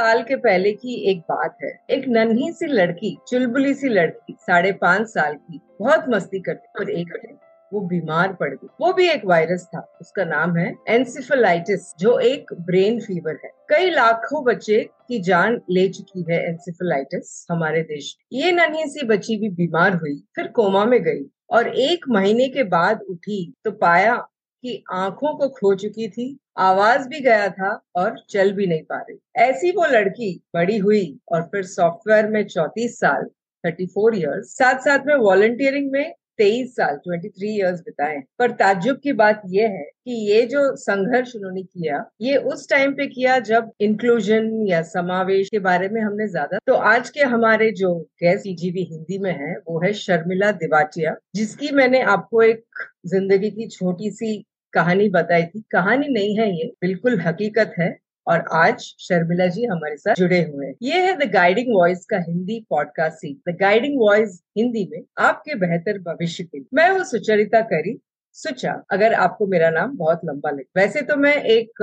[0.00, 4.70] साल के पहले की एक बात है। एक नन्ही सी लड़की, चुलबुली सी लड़की, साढ़े
[4.72, 7.36] पाँच साल की, बहुत मस्ती करती और एक दिन
[7.72, 12.52] वो बीमार पड़ गई। वो भी एक वायरस था। उसका नाम है एनसिफलाइटिस जो एक
[12.60, 18.52] ब्रेन फीवर है। कई लाखों बच्चे की जान ले चुकी है एनसिफलाइटिस हमारे देश ये
[18.52, 23.02] नन्ही सी बच्ची भी बीमार हुई, फिर कोमा में गई और एक महीने के बाद
[23.10, 24.16] उठी तो पाया
[24.64, 28.98] कि आँखों को खो चुकी थी, आवाज़ भी गया था और चल भी नहीं पा
[28.98, 33.24] रही। ऐसी वो लड़की बड़ी हुई और फिर सॉफ्टवेयर में चौतीस साल
[33.64, 38.50] थर्टी फोर ईयर्स साथ साथ में वॉलंटियरिंग में तेईस साल ट्वेंटी थ्री ईयर्स बिताए। पर
[38.52, 43.06] ताज्जुब की बात यह है कि ये जो संघर्ष उन्होंने किया, ये उस टाइम पे
[43.06, 47.94] किया जब इंक्लूजन या समावेश के बारे में हमने ज़्यादा तो आज के हमारे जो
[48.22, 52.64] गैस जीवी हिंदी में है, वो है शर्मिला दिवाटिया, जिसकी मैंने आपको एक
[53.06, 54.36] ज़िंदगी की छोटी सी
[54.72, 59.96] कहानी बताई थी। कहानी नहीं है ये, बिल्कुल हकीकत है और आज शर्मिला जी हमारे
[59.96, 63.98] साथ जुड़े हुए हैं। ये है द गाइडिंग वॉइस का Hindi podcast see the guiding
[64.00, 67.98] voice Hindi में आपके बेहतर भविष्य के लिए। मैं हूँ सुचरिता करी,
[68.36, 71.82] सुचा। अगर आपको मेरा नाम बहुत लंबा लगे। वैसे तो मैं एक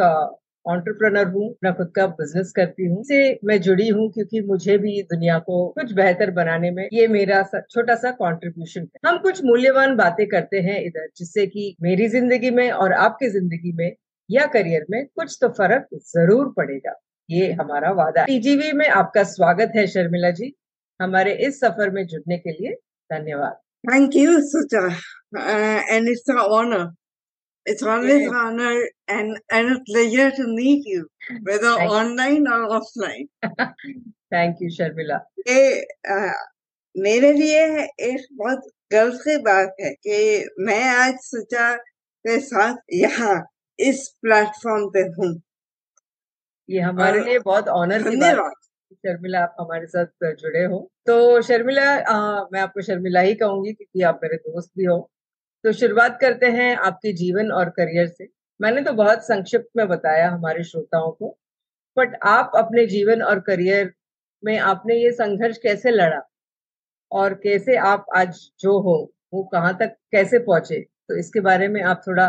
[0.68, 5.02] ऑन्टरप्रनर हूँ, अपना खुद का बिज़नेस करती हूँ। से मैं जुड़ी हूँ क्योंकि मुझे भी
[5.04, 9.96] दुनिया को कुछ बेहतर बनाने में ये मेरा छोटा सा कंट्रीब्यूशन है। हम कुछ मूल्यवान
[9.96, 13.92] बातें करते हैं इधर, जिससे कि मेरी ज़िंदगी में और आपकी ज़िंदगी में
[14.30, 16.94] या करियर में कुछ तो फ़र्क ज़रूर पड़ेगा।
[17.30, 20.54] ये हमारा वादा टीजीवी में आपका स्वागत है शर्मिला जी।
[21.00, 22.74] हमारे इस सफ़र में जुड़ने के लिए
[23.10, 24.86] धन्यवाद। Thank you Sucha
[25.90, 26.86] and it's honour
[27.68, 28.34] It's always yeah.
[28.34, 28.76] honor
[29.10, 31.08] and, and a pleasure to meet you,
[31.44, 32.54] whether Thank online you.
[32.54, 33.28] or offline.
[34.32, 35.20] Thank you, Sharmila.
[35.48, 36.32] ये आ,
[36.96, 37.66] मेरे लिए
[38.12, 38.62] एक बहुत
[38.92, 40.20] गर्व की बात है कि
[40.68, 41.74] मैं आज सुचा
[42.26, 43.36] के साथ यहाँ
[43.80, 45.34] इस प्लेटफॉर्म पे हूँ
[46.70, 48.54] ये हमारे लिए बहुत ऑनर की बात
[49.06, 51.86] शर्मिला आप हमारे साथ जुड़े हो तो शर्मिला
[52.54, 54.98] मैं आपको शर्मिला ही कहूँगी क्योंकि आप मेरे दोस्त भी हो
[55.68, 58.28] तो शुरुआत करते हैं आपके जीवन और करियर से।
[58.60, 61.30] मैंने तो बहुत संक्षिप्त में बताया हमारे श्रोताओं को
[61.98, 63.92] बट आप अपने जीवन और करियर
[64.44, 66.22] में आपने ये संघर्ष कैसे लड़ा?
[67.12, 68.96] और कैसे आप आज जो हो
[69.34, 70.80] वो कहाँ तक कैसे पहुँचे?
[70.82, 72.28] तो इसके बारे में आप थोड़ा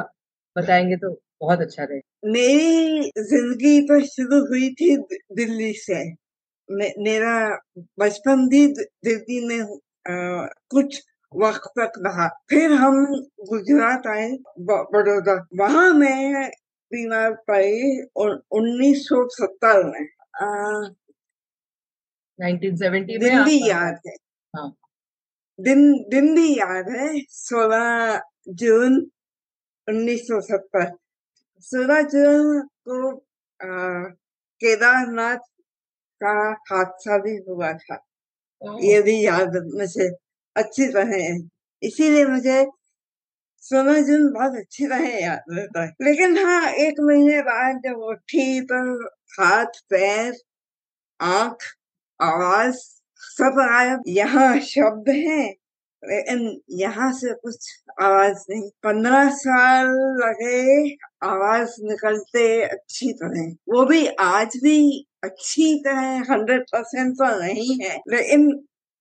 [0.56, 1.10] बताएँगे तो
[1.40, 2.00] बहुत अच्छा रहे।
[2.32, 4.96] मेरी ज़िंदगी तो शुरू हुई थी
[5.36, 6.04] दिल्ली से।
[6.68, 7.34] मे, मेरा
[8.00, 11.00] बचपन भी दिल्ली में आ, कुछ
[11.32, 12.94] वक्त तक रहा फिर हम
[13.48, 14.30] गुजरात आए
[14.70, 16.48] बड़ौदा। वहाँ मैं
[16.92, 18.02] बीमार पड़ी
[18.58, 20.06] उन्नीस सौ सत्तर में।
[23.18, 24.12] दिन भी याद है।
[24.54, 24.70] हाँ।
[25.58, 25.80] दिन
[26.10, 28.20] दिन भी याद है सोलह
[28.60, 28.98] जून
[29.88, 30.90] उन्नीस सौ सत्तर।
[31.64, 33.12] सोलह जून को
[33.60, 35.38] केदारनाथ
[36.20, 36.34] का
[36.70, 37.98] हादसा भी हुआ था।
[38.82, 40.08] ये भी याद मुझे।
[40.58, 41.30] अच्छी तरह है।
[41.82, 42.64] इसीलिए मुझे
[43.62, 48.60] सोलह जून बहुत अच्छी तरह याद रहता है। लेकिन हाँ एक महीने बाद जब उठी
[48.62, 48.80] तो
[49.40, 50.32] हाथ, पैर,
[51.20, 51.64] आँख,
[52.20, 52.76] आवाज़
[53.22, 55.44] सब आया। यहाँ शब्द है,
[56.02, 56.40] लेकिन
[56.72, 57.68] यहाँ से कुछ
[58.02, 59.88] आवाज़ नहीं। पंद्रह साल
[60.20, 60.94] लगे
[61.24, 64.78] आवाज़ निकलते अच्छी तरह। वो भी आज भी
[65.24, 68.50] अच्छी तरह हंड्रेड परसेंट तो नहीं है। लेकिन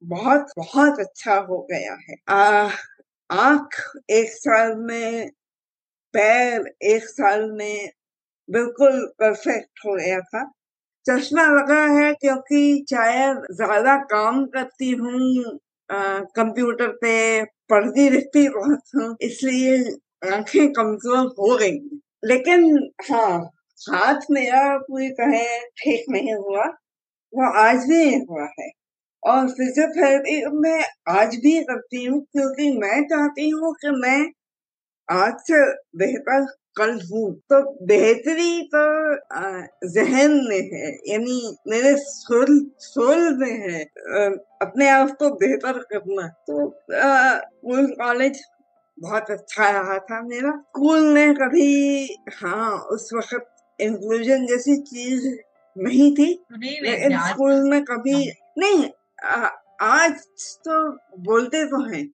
[0.04, 2.16] बहुत बहुत अच्छा हो गया है।
[3.30, 3.76] आँख
[4.12, 5.30] एक साल में,
[6.14, 7.90] पैर एक साल में
[8.50, 10.44] बिल्कुल परफेक्ट हो गया था।
[11.06, 15.60] चश्मा लगा है क्योंकि शायद ज़्यादा काम करती हूँ
[16.36, 17.16] कंप्यूटर पे
[17.70, 19.78] पढ़ती लिखती बहुत हूँ, इसलिए
[20.28, 21.80] आँखें कमज़ोर हो गई
[22.26, 22.66] लेकिन
[23.12, 23.40] हाँ
[23.82, 26.66] हाथ मेरा पूरी तरह ठीक नहीं हुआ,
[27.34, 28.70] वो आज भी हुआ है।
[29.24, 30.80] और फिजियोथेरेपी मैं
[31.10, 34.20] आज भी करती हूँ क्योंकि मैं चाहती हूँ कि मैं
[35.10, 35.64] आज से
[35.98, 36.46] बेहतर
[36.78, 38.82] कल हूँ। तो बेहतरी तो
[39.94, 43.84] जहन में है यानी मेरे सोल सोल में है
[44.62, 48.42] अपने आप को बेहतर करना। तो स्कूल कॉलेज
[48.98, 55.28] बहुत अच्छा रहा था मेरा। स्कूल में कभी हाँ उस वक्त इंक्लूजन जैसी चीज़
[55.76, 58.88] नहीं थी लेकिन स्कूल में कभी नहीं
[59.82, 60.26] आज
[60.60, 62.12] तो बोलते तो हैं।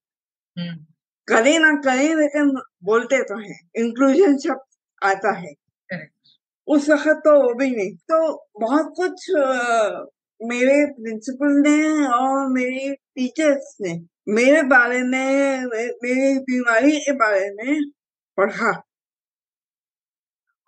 [0.58, 0.86] हम्म।
[1.28, 4.62] करे ना करे लेकिन बोलते तो हैं। इंक्लूजन शब्द
[5.04, 5.54] आता है।
[6.68, 9.32] उस वक्त तो वो भी नहीं। तो बहुत कुछ
[10.48, 15.60] मेरे प्रिंसिपल ने और मेरी टीचर्स ने मेरे बारे में
[16.04, 17.92] मेरी बीमारी के बारे में
[18.38, 18.82] पढ़ा।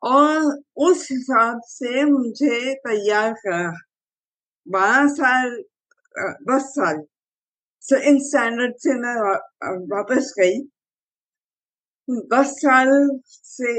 [0.03, 3.73] और उस हिसाब से मुझे तैयार करा।
[4.67, 5.63] बारह साल
[6.17, 7.03] दस साल।
[7.83, 9.15] सेकंड स्टैंडर्ड से मैं
[9.95, 10.61] वापस गई।
[12.33, 12.89] दस साल
[13.27, 13.73] से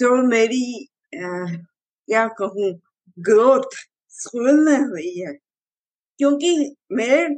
[0.00, 0.64] जो मेरी
[1.14, 2.70] क्या कहूँ
[3.18, 3.76] ग्रोथ
[4.14, 5.32] स्कूल में हुई है।
[6.20, 6.50] क्योंकि
[6.94, 7.28] मेरे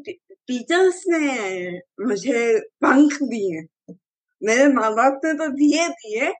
[0.49, 1.71] टीचर्स ने
[2.07, 3.63] मुझे पंख दिए।
[4.43, 6.33] मेरे माँ बाप ने तो दिए दिए।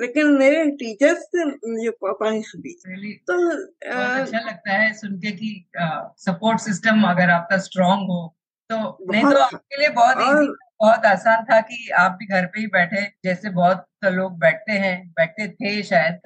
[0.00, 3.50] लेकिन मेरे टीचर्स ने मुझे पंख दिए तो
[3.90, 5.70] अच्छा लगता है सुन के कि
[6.18, 8.34] सपोर्ट सिस्टम अगर आपका स्ट्रांग हो
[8.70, 12.60] तो नहीं तो आपके लिए बहुत और, बहुत आसान था कि आप भी घर पे
[12.60, 16.20] ही बैठे जैसे बहुत लोग बैठते हैं बैठते थे शायद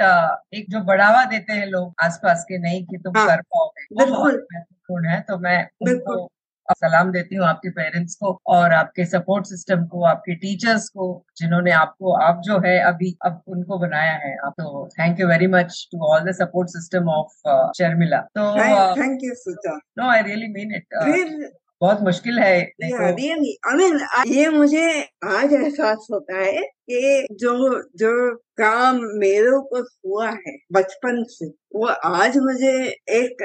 [0.55, 4.35] एक जो बढ़ावा देते हैं लोग आसपास के नहीं कि तुम हाँ, कर पाओगे। बहुत
[4.35, 6.32] महत्वपूर्ण है तो मैं उनको
[6.71, 11.71] सलाम देती हूँ आपके पेरेंट्स को और आपके सपोर्ट सिस्टम को आपके टीचर्स को जिन्होंने
[11.71, 15.89] आपको आप जो है अभी अब उनको बनाया है। आप तो thank you very much
[15.93, 17.49] to all the support system of
[17.79, 18.53] Sharmila तो
[19.03, 21.51] thank you Sucha no I really mean it
[21.81, 23.07] बहुत मुश्किल है तो...
[24.29, 31.25] ये मुझे आज एहसास होता है कि जो जो काम मेरे ऊपर हुआ है बचपन
[31.29, 32.73] से वो आज मुझे
[33.11, 33.43] एक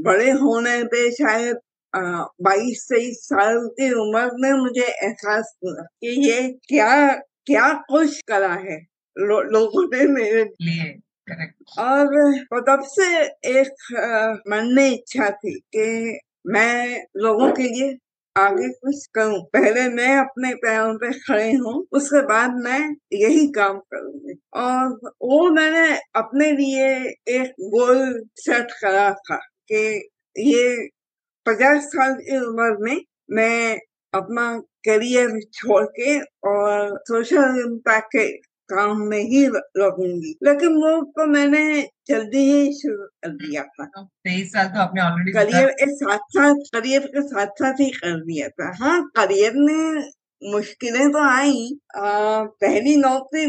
[0.00, 1.58] बड़े होने पे शायद
[1.94, 6.90] बाईस तेईस साल की उम्र में मुझे एहसास हुआ कि ये क्या
[7.46, 8.76] क्या कुछ करा है।
[9.16, 10.92] लो, लोगों ने मेरे लिए
[11.80, 13.06] और तब से
[13.50, 17.96] एक मन में इच्छा थी कि मैं लोगों के लिए
[18.36, 22.80] आगे कुछ करूँ। पहले मैं अपने पैरों पे खड़े हूँ उसके बाद मैं
[23.12, 26.88] यही काम करूँगी। और वो मैंने अपने लिए
[27.36, 29.36] एक गोल सेट करा था
[29.72, 29.82] कि
[30.36, 30.88] ये
[31.50, 33.00] पचास साल की उम्र में
[33.30, 33.78] मैं
[34.12, 34.46] अपना
[34.86, 36.18] करियर छोड़ के
[36.50, 38.26] और सोशल इम्पैक्ट के
[38.70, 39.46] काम में ही
[39.78, 41.62] लगूँगी लेकिन वो तो मैंने
[42.08, 46.70] जल्दी ही शुरू कर दिया था तेईस साल तो आपने ऑलरेडी करियर के साथ साथ
[46.74, 50.10] करियर के साथ साथ ही कर दिया था हाँ करियर में
[50.42, 53.46] मुश्किलें तो आई। पहली नौकरी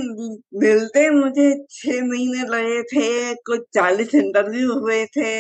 [0.59, 5.31] मिलते मुझे छह महीने लगे थे, कुछ चालीस इंटरव्यू हुए थे।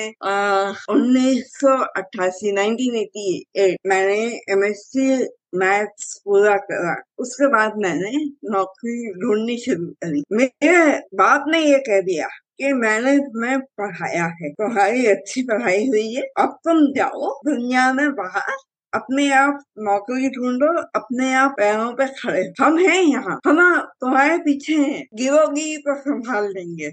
[0.91, 4.19] उन्नीस सौ अट्ठासी, नाइनटीन एटी एट, मैंने
[4.51, 5.07] एमएससी
[5.55, 8.11] मैथ्स पूरा करा। उसके बाद मैंने
[8.51, 12.27] नौकरी ढूंढनी शुरू करी। मेरे बाप ने ये कह दिया
[12.57, 18.09] कि मैंने तुम्हें पढ़ाया है, तुम्हारी अच्छी पढ़ाई हुई है। अब तुम जाओ दुनिया में
[18.15, 18.55] बाहर
[18.93, 24.75] अपने आप नौकरी ढूंढो अपने आप पैरों पे खड़े। हम हैं यहाँ। हम तुम्हारे पीछे
[24.75, 26.87] हैं। गिरोगी तो संभाल लेंगे।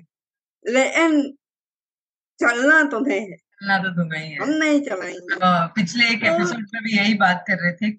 [0.69, 1.33] लेकिन
[2.41, 5.27] चलना तुम्हें है। चलना तो तुम्हें है हम नहीं चलाएँगे।
[5.75, 7.97] पिछले एक एपिसोड तो, में भी यही बात कर रहे थे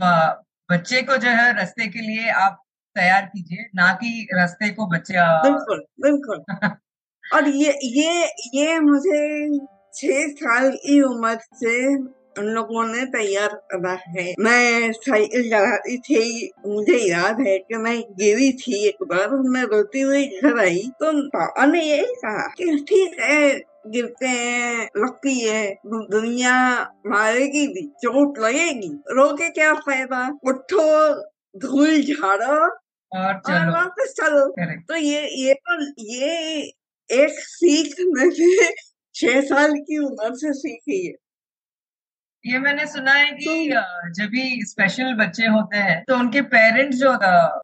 [0.72, 2.64] बच्चे को जो है रास्ते के लिए आप
[2.96, 6.44] तैयार कीजिए ना कि रास्ते को बच्चे बिल्कुल बिल्कुल।
[7.36, 9.58] और ये ये ये मुझे
[9.94, 11.98] छह साल की उम्र से
[12.36, 18.00] उन लोगों ने तैयार करा है। मैं साइकिल चलाती थी मुझे याद है कि मैं
[18.20, 22.78] गिरी थी एक बार मैं रोती हुई घर आई तो पापा ने यही कहा कि
[22.90, 26.54] ठीक है गिरते हैं लगती है दुनिया
[27.08, 30.28] मारेगी भी चोट लगेगी रोके क्या फ़ायदा?
[30.48, 30.86] उठो
[31.60, 32.58] धूल झाड़ो
[33.12, 34.46] और चलो। वापस चलो।
[34.90, 36.60] तो ये ये तो ये
[37.10, 38.68] एक सीख मैंने
[39.16, 41.14] छह साल की उम्र से सीखी है।
[42.46, 46.98] ये मैंने सुना है कि तो, जब भी स्पेशल बच्चे होते हैं तो उनके पेरेंट्स
[46.98, 47.12] जो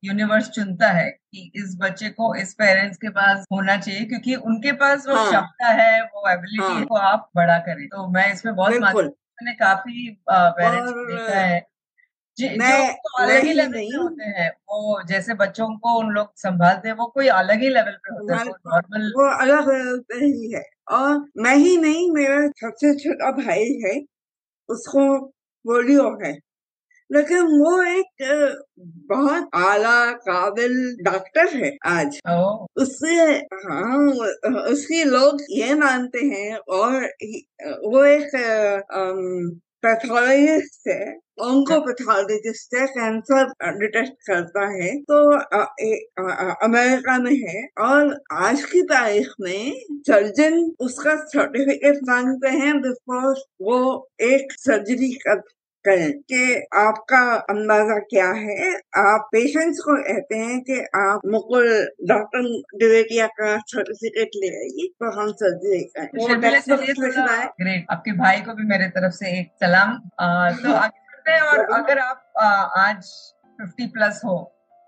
[0.06, 4.72] यूनिवर्स चुनता है कि इस बच्चे को इस पेरेंट्स के पास होना चाहिए क्योंकि उनके
[4.72, 8.56] पास वो हाँ, क्षमता है वो एबिलिटी हाँ, को आप बड़ा करें। तो मैं इसमें
[8.56, 11.66] बहुत मैंने काफ़ी पेरेंट्स देखा है।
[12.38, 16.90] जो तो अलग ही लेवल पे होते हैं वो जैसे बच्चों को उन लोग संभालते
[16.90, 20.52] हैं वो कोई अलग ही लेवल पे होते हैं नॉर्मल वो अलग लेवल पे ही
[20.52, 23.94] है। और मैं ही नहीं मेरा सबसे छोटा भाई है
[24.70, 25.20] उसको
[25.66, 26.34] पोलियो है।
[27.10, 28.24] लेकिन वो एक
[29.08, 32.20] बहुत आला काबिल डॉक्टर है आज।
[32.78, 33.16] उससे
[33.66, 34.08] हाँ
[34.72, 36.94] उसकी लोग ये मानते हैं और
[37.86, 38.36] वो एक
[39.84, 41.06] पैथोलॉजिस्ट है
[41.42, 45.20] उनको पैथोलॉजिस्ट है कैंसर डिटेक्ट करता है तो
[46.66, 48.14] अमेरिका में है और
[48.44, 49.74] आज की तारीख में
[50.08, 53.82] सर्जन उसका सर्टिफिकेट मांगते हैं बिकॉज़ वो
[54.24, 55.42] एक सर्जरी कर
[55.86, 56.42] करें कि
[56.76, 58.70] आपका अंदाज़ा क्या है?
[58.98, 61.68] आप पेशेंट्स को कहते हैं कि आप मुकुल
[62.08, 62.48] डॉक्टर
[62.80, 68.88] डिवेटिया का सर्टिफिकेट ले आइए तो हम सर्जरी करें। ग्रेट आपके भाई को भी मेरे
[68.88, 69.90] तरफ़ से एक सलाम।
[70.20, 72.48] आ, तो आगे बढ़ते हैं और अगर आप आ,
[72.88, 73.04] आज
[73.60, 74.38] फिफ्टी प्लस हो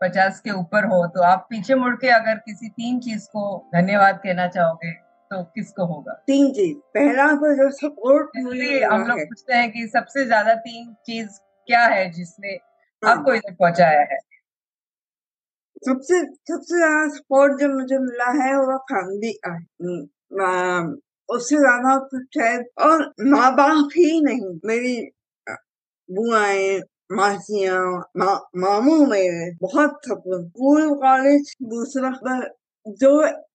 [0.01, 3.43] पचास के ऊपर हो तो आप पीछे मुड़ के अगर किसी तीन चीज़ को
[3.75, 6.13] धन्यवाद कहना चाहोगे तो किसको होगा?
[6.27, 10.93] तीन चीज़। पहला तो जो सपोर्ट मुझे हम लोग पूछते हैं कि सबसे ज़्यादा तीन
[11.05, 12.51] चीज़ क्या है जिसने
[13.03, 14.17] हाँ। आपको इधर पहुँचाया है?
[15.85, 19.55] सबसे सबसे ज़्यादा सपोर्ट जो मुझे मिला है वो फैमिली का
[21.29, 21.97] उससे ज़्यादा
[22.35, 24.95] शायद और माँ बाप ही नहीं मेरी
[26.09, 26.79] बुआएँ
[27.11, 27.81] मासियाँ
[28.17, 32.11] मा, मामू मेरे बहुत सपोर्ट। स्कूल कॉलेज दूसरा
[32.97, 33.11] जो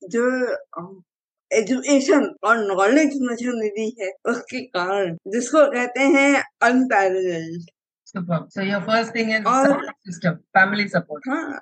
[0.09, 0.26] जो
[1.53, 7.59] एजुकेशन और नॉलेज मुझे मिली है उसके कारण जिसको कहते हैं अनपैरल
[11.29, 11.61] हाँ,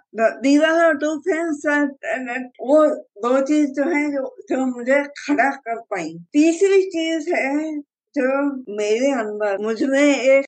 [2.61, 2.87] वो
[3.23, 4.11] दो चीज़ जो है
[4.51, 7.81] जो मुझे खड़ा कर पाई। तीसरी चीज़ है
[8.17, 8.29] जो
[8.76, 10.45] मेरे अंदर, मुझमें एक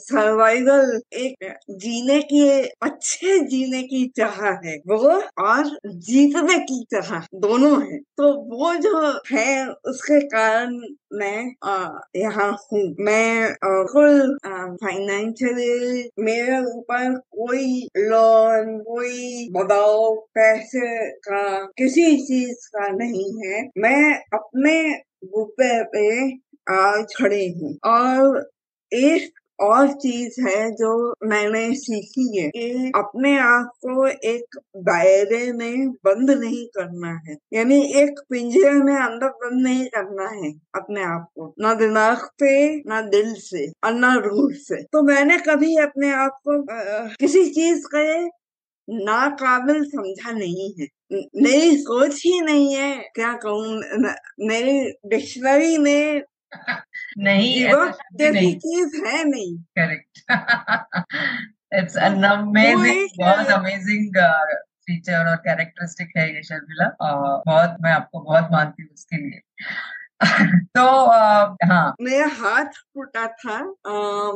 [0.00, 2.40] सर्वाइवल एक जीने की,
[2.82, 4.98] अच्छे जीने की चाह है। वो
[5.44, 5.70] और
[6.08, 8.98] जीतने की चाह दोनों है। तो वो जो
[9.32, 10.76] है, उसके कारण
[11.12, 11.44] मैं
[12.16, 13.54] यहाँ हूँ। मैं
[13.92, 14.36] कुल
[14.84, 21.42] फाइनेंशियली मेरे ऊपर कोई लोन कोई दबाव, पैसे का
[21.78, 24.80] किसी चीज़ का नहीं है। मैं अपने
[25.24, 26.06] रुपए पे
[27.18, 28.44] खड़े हूँ। और
[28.92, 30.90] एक और चीज़ है जो
[31.28, 34.56] मैंने सीखी है कि अपने आप को एक
[34.88, 40.52] दायरे में बंद नहीं करना है। यानी एक पिंजरे में अंदर बंद नहीं करना है
[40.76, 42.52] अपने आप को। ना दिमाग पे,
[42.88, 46.62] ना दिल से और ना रूह से। तो मैंने कभी अपने आप को
[47.20, 48.06] किसी चीज़ के
[48.88, 50.86] नाकाबिल समझा नहीं है।
[51.42, 53.80] मेरी सोच ही नहीं है। क्या कहूँ
[54.48, 56.22] मेरी डिक्शनरी में
[57.18, 57.64] नहीं
[58.30, 60.18] नहीं। चीज़ है नहीं। करेक्ट
[61.74, 64.16] इट्स अमेजिंग बहुत अमेजिंग
[64.86, 69.40] फीचर और कैरेक्टरिस्टिक है ये शर्मिला। और बहुत मैं आपको बहुत मानती हूँ उसके लिए।
[70.76, 73.58] तो आ, हाँ। मेरा हाथ फूटा था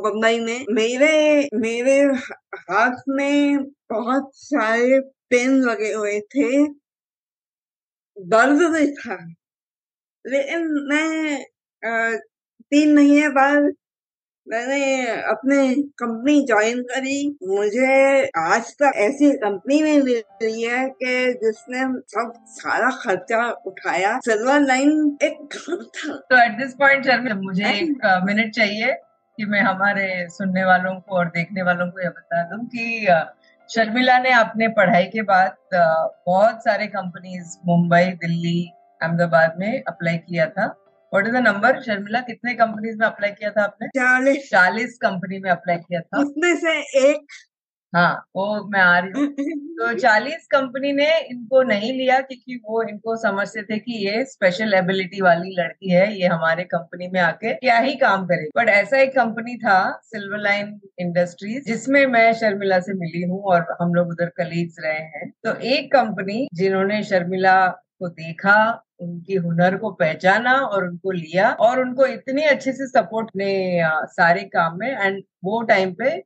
[0.05, 2.01] बम्बई में मेरे मेरे
[2.71, 6.67] हाथ में बहुत सारे पेन लगे हुए थे।
[8.17, 9.15] दर्द भी था।
[10.27, 11.45] लेकिन मैं
[11.87, 13.73] तीन महीने बाद
[14.47, 15.57] मैंने अपने
[15.99, 22.91] कंपनी ज्वाइन करी। मुझे आज तक ऐसी कंपनी में मिली है कि जिसने सब सारा
[22.97, 28.55] खर्चा उठाया। सिल्वर लाइन एक घर था। तो एट दिस पॉइंट सर मुझे एक मिनट
[28.55, 28.93] चाहिए
[29.39, 33.07] कि मैं हमारे सुनने वालों को और देखने वालों को यह बता दूँ कि
[33.71, 38.71] शर्मिला ने अपने पढ़ाई के बाद बहुत सारे कंपनीज़ मुंबई दिल्ली
[39.03, 40.75] अहमदाबाद में अप्लाई किया था।
[41.15, 43.89] What is the number Sharmila कितने कंपनीज़ में अप्लाई किया था आपने?
[43.89, 46.79] चालीस। चालीस कंपनी में अप्लाई किया था। उसमें से
[47.11, 47.27] एक।
[47.93, 49.27] हाँ वो मैं आ रही हूँ।
[49.79, 54.75] तो चालीस कंपनी ने इनको नहीं लिया क्योंकि वो इनको समझते थे कि ये स्पेशल
[54.75, 58.99] एबिलिटी वाली लड़की है ये हमारे कंपनी में आके क्या ही काम करे। बट ऐसा
[58.99, 64.09] एक कंपनी था सिल्वर लाइन इंडस्ट्रीज़ जिसमें मैं शर्मिला से मिली हूँ और हम लोग
[64.09, 70.53] उधर कलीग्स रहे हैं। तो एक कंपनी जिन्होंने शर्मिला को देखा उनके हुनर को पहचाना
[70.53, 75.63] और उनको लिया और उनको इतने अच्छे से सपोर्ट ने सारे काम में एंड वो
[75.63, 76.23] टाइम पे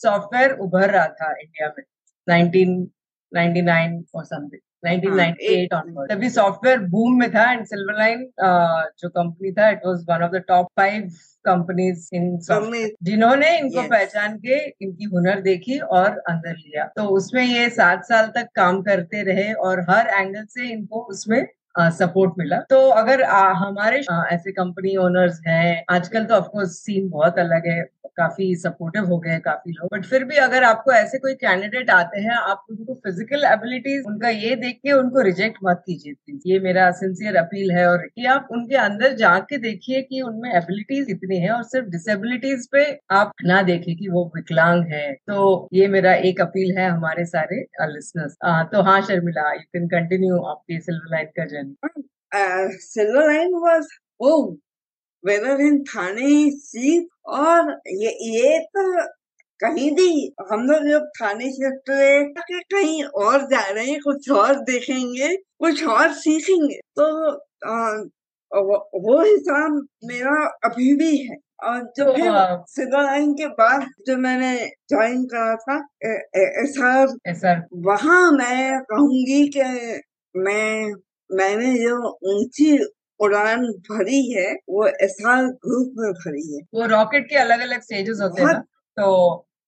[0.00, 1.84] सॉफ्टवेयर उभर रहा था इंडिया में
[2.26, 8.30] 1999 और समथिंग 1998 ऑनवर्ड तभी सॉफ्टवेयर बूम में था एंड सिल्वर लाइन
[8.98, 11.08] जो कंपनी था it was one of the top five
[11.44, 12.38] companies in
[13.02, 13.90] जिन्होंने इनको yes.
[13.90, 18.82] पहचान के इनकी हुनर देखी और अंदर लिया। तो उसमें ये सात साल तक काम
[18.82, 24.22] करते रहे और हर एंगल से इनको उसमें सपोर्ट मिला। तो अगर आ, हमारे आ,
[24.32, 27.82] ऐसे कंपनी ओनर्स हैं आजकल तो ऑफकोर्स सीन बहुत अलग है
[28.18, 32.20] काफ़ी सपोर्टिव हो गए काफ़ी लोग बट फिर भी अगर आपको ऐसे कोई कैंडिडेट आते
[32.20, 36.58] हैं आप उनको फ़िज़िकल एबिलिटीज उनका ये देख के उनको रिजेक्ट मत कीजिए प्लीज़ ये
[36.60, 41.36] मेरा सिंसियर अपील है और कि आप उनके अंदर जाके देखिए कि उनमें एबिलिटीज इतनी
[41.38, 46.12] है और सिर्फ़ डिसेबिलिटीज पे आप ना देखें कि वो विकलांग है। तो ये मेरा
[46.24, 48.36] एक अपील है हमारे सारे लिसनर्स
[48.72, 51.61] तो हाँ शर्मिला यू कैन कंटिन्यू आपकी सिल्वर लाइन का जर्नी
[52.78, 53.86] सिल्वर लाइन वॉज़
[55.26, 59.06] वेदर इन थाने सीप और ये ये तो
[59.60, 62.24] कहीं भी हम लोग जब थाने शिफ्ट हुए
[62.60, 67.30] कहीं और जा रहे हैं कुछ और देखेंगे कुछ और सीखेंगे तो
[67.66, 68.02] आ,
[68.94, 74.16] वो हिसाब मेरा अभी भी है। और जो तो, है सिविल लाइन के बाद जो
[74.16, 75.76] मैंने ज्वाइन करा था
[76.62, 79.62] एस आर वहाँ मैं कहूँगी कि
[80.36, 80.92] मैं
[81.32, 82.76] मैंने जो ऊँची
[83.20, 88.18] उड़ान भरी है वो एस ग्रुप में भरी है। वो रॉकेट के अलग अलग स्टेजेस
[88.22, 88.60] होते हैं
[88.96, 89.08] तो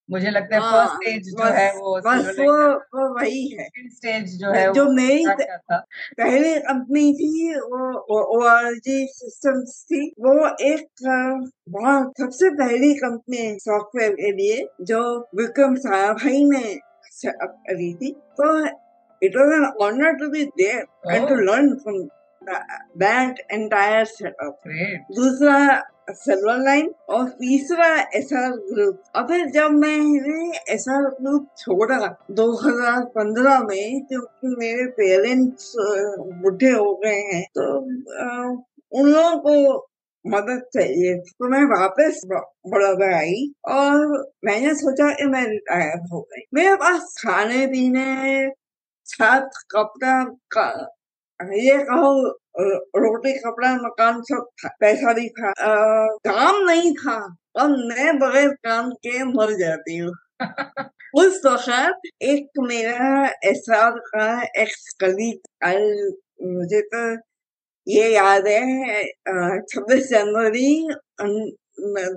[0.09, 2.55] मुझे लगता है फ़र्स्ट स्टेज जो है वो बस वो
[2.95, 9.07] वो वही है। स्टेज जो है जो मेरी पहली कंपनी थी वो ओ आर जी
[9.13, 10.35] सिस्टम्स थी। वो
[10.67, 10.87] एक
[11.71, 15.01] बहुत सबसे पहली कंपनी सॉफ्टवेयर के लिए जो
[15.37, 16.63] विक्रम साराभाई ने
[17.25, 18.53] करी थी। तो
[19.25, 22.07] it was an honour to be there and to learn from
[22.97, 24.57] that entire setup.
[24.63, 25.01] Great.
[25.11, 25.59] दूसरा
[26.13, 31.99] सिल्वर लाइन और तीसरा एस आर ग्रुप और फिर जब मैंने एस आर ग्रुप छोड़ा
[32.41, 35.73] 2015 में क्योंकि मेरे पेरेंट्स
[36.43, 37.69] बुढ़े हो गए हैं तो
[38.93, 39.87] उन लोगों को
[40.25, 43.41] मदद चाहिए तो मैं वापस बड़ौदा आई
[43.71, 44.07] और
[44.45, 48.05] मैंने सोचा कि मैं रिटायर हो गई मेरे पास खाने पीने
[49.07, 50.67] छत कपड़ा का
[51.41, 52.13] ये कहो
[52.99, 57.17] रोटी कपड़ा मकान सब था पैसा भी था। आ, काम नहीं था
[57.57, 60.13] और मैं बगैर काम के मर जाती हूँ।
[61.17, 64.27] उस वक्त एक मेरा ऐसा का
[64.63, 65.41] एक्स कलीग
[66.49, 67.03] मुझे तो
[67.87, 69.03] ये याद है
[69.65, 70.71] छब्बीस जनवरी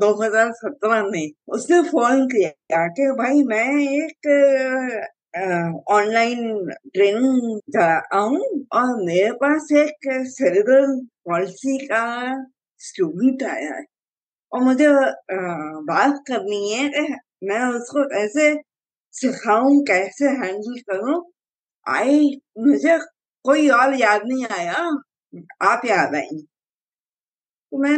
[0.02, 4.30] दो हज़ार सत्रह में उसने फ़ोन किया कि भाई मैं एक
[5.34, 7.78] ऑनलाइन ट्रेनिंग
[8.14, 8.40] आऊँ
[8.74, 12.06] और मेरे पास एक सेरेब्रल पॉलिसी का
[12.82, 13.84] स्टूडेंट आया है
[14.52, 14.88] और मुझे
[15.90, 17.14] बात करनी है कि
[17.48, 18.54] मैं उसको कैसे
[19.14, 21.22] सिखाऊं कैसे हैंडल करूँ
[21.86, 22.30] आई
[22.60, 22.98] मुझे
[23.46, 24.84] कोई और याद नहीं आया
[25.72, 26.42] आप याद आई
[27.72, 27.98] तो मैं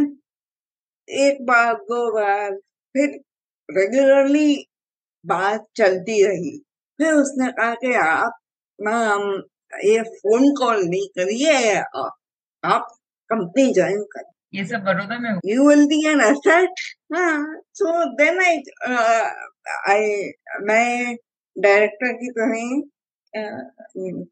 [1.07, 2.51] एक बार दो बार
[2.95, 3.19] फिर
[3.69, 4.55] रेगुलरली
[5.25, 6.57] बात चलती रही
[6.99, 8.39] फिर उसने कहा कि आप
[8.79, 9.23] मैम
[9.85, 11.75] ये फ़ोन कॉल नहीं करिए
[12.63, 12.87] आप
[13.29, 16.79] कंपनी ज्वाइन कर ये सब बड़ौदा में you will be an asset
[17.15, 18.57] हाँ सो देन आई
[19.89, 20.31] आई
[20.67, 21.15] मैं
[21.55, 22.81] डायरेक्टर की तरह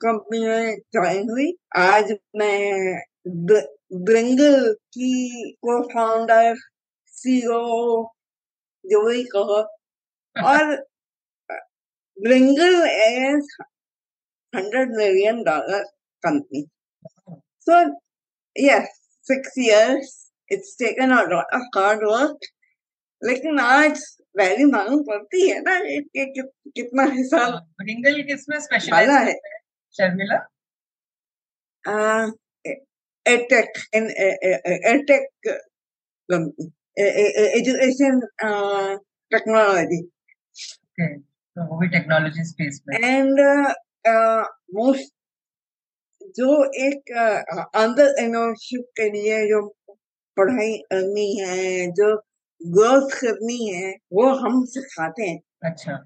[0.04, 3.00] कंपनी में ज्वाइन हुई। आज मैं
[4.06, 5.12] ब्रिंगल की
[5.65, 6.56] को फाउंडर
[7.13, 7.60] सीईओ
[8.86, 9.62] जो भी कहो।
[10.36, 10.76] और
[12.24, 13.48] Bringle is
[14.54, 15.86] hundred million dollar
[16.26, 16.68] company.
[17.60, 17.96] So
[18.56, 18.88] yes,
[19.24, 20.32] six years.
[20.50, 22.38] It's taken a lot of hard work.
[23.22, 24.02] लेकिन आज
[24.38, 26.42] वैल्यू मालूम पड़ती है ना कि, कि,
[26.76, 29.34] कितना हिसाब ब्रिंगल किसमें स्पेशलाइज है
[29.98, 30.38] Sharmila
[33.28, 34.06] edtech in
[34.94, 35.48] edtech
[37.58, 38.20] education
[39.32, 40.02] technology
[41.58, 43.39] तो वो भी टेक्नोलॉजी स्पेस में। एंड
[44.76, 45.13] मोस्ट
[46.38, 47.00] जो एक
[47.76, 48.56] uh,
[48.98, 49.76] के लिए जो
[50.38, 52.15] पढ़ाई करनी है जो
[52.62, 56.04] ग्रोथ करनी है वो हम सिखाते हैं। अच्छा।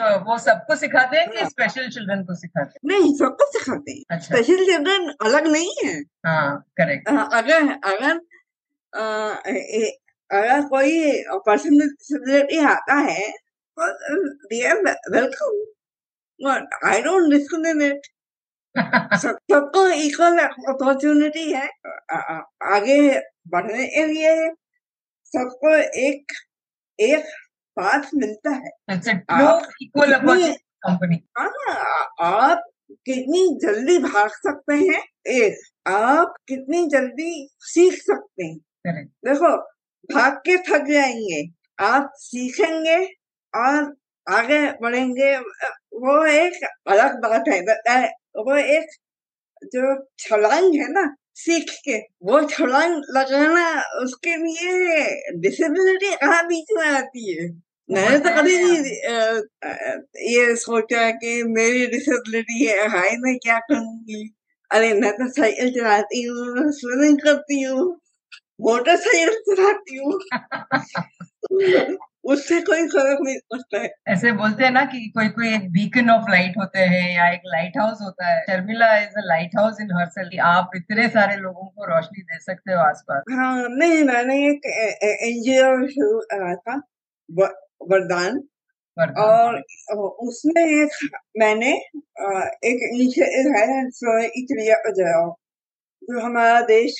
[0.00, 2.80] So, वो सबको सिखाते हैं कि स्पेशल हाँ। चिल्ड्रन को सिखाते हैं?
[2.84, 5.94] नहीं सबको सिखाते हैं। अच्छा। स्पेशल चिल्ड्रन अलग नहीं है।
[6.26, 8.18] हाँ करेक्ट uh, अगर अगर
[8.96, 9.36] uh,
[10.30, 13.49] अगर कोई पर्सन डिसेबिलिटी आता है
[13.80, 13.92] Well,
[14.50, 14.78] they are
[15.12, 15.60] welcome.
[16.40, 18.08] But I don't discriminate.
[19.22, 20.38] सबको इक्वल
[20.72, 21.66] अपॉर्चुनिटी है।
[22.74, 22.98] आगे
[23.52, 24.50] बढ़ने के लिए
[25.24, 26.32] सबको एक
[27.00, 27.24] एक
[27.76, 28.70] पाथ मिलता है।
[29.82, 30.12] इक्वल
[30.86, 32.64] कंपनी आप
[33.06, 38.58] कितनी जल्दी भाग सकते हैं। एक आप कितनी जल्दी सीख सकते हैं।
[39.06, 39.56] देखो
[40.14, 41.42] भाग के थक जाएँगे।
[41.84, 43.19] आप सीखेंगे।
[43.54, 43.92] और
[44.26, 45.36] आगे बढ़ेंगे
[46.00, 47.60] वो एक अलग बात है
[48.38, 48.90] वो एक
[49.72, 51.04] जो छलांग है ना
[51.36, 53.64] सीख के वो छलांग लगाना
[54.02, 55.04] उसके लिए
[55.40, 57.48] डिसेबिलिटी कहाँ बीच में आती है?
[57.88, 58.78] मैंने तो कभी नहीं
[60.34, 64.22] ये सोचा कि मेरी डिसेबिलिटी है हाई मैं क्या करूँगी?
[64.70, 67.86] अरे मैं तो साइकिल चलाती हूँ स्विमिंग करती हूँ
[68.60, 70.20] मोटरसाइकिल चलाती हूँ।
[72.30, 76.10] उससे कोई फ़र्क नहीं पड़ता है। ऐसे बोलते हैं ना कि कोई कोई एक बीकन
[76.10, 79.24] ऑफ़ लाइट होते हैं या एक लाइट हाउस होता है। Sharmila is a
[79.58, 84.02] lighthouse in हर आप इतने सारे लोगों को रोशनी दे सकते हो आसपास। हाँ नहीं
[84.04, 84.66] मैंने एक
[85.04, 86.80] एनजीओ शुरू करा था
[87.90, 88.40] वरदान।
[89.18, 89.54] और
[90.22, 90.96] उसमें एक
[91.38, 95.30] मैंने एक इनिशिएटिव है सोने इटलिया बजाओ
[96.02, 96.96] जो हमारा देश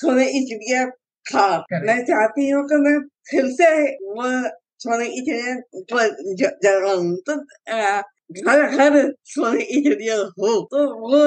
[0.00, 0.84] सोने इटलिया
[1.26, 1.46] था
[1.84, 2.98] मैं चाहती हूँ कि मैं
[3.30, 3.70] फिर से
[4.12, 4.30] वो
[4.80, 5.60] सोने की जगह
[7.26, 7.34] तो
[8.30, 11.18] घर घर सोने की चिड़िया हो। तो वो